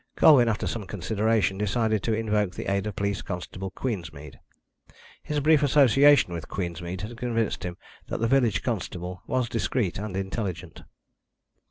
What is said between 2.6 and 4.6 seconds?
aid of Police Constable Queensmead.